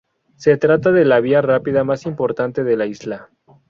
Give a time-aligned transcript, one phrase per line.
[0.35, 3.29] Se trata de la vía rápida más importante de la isla.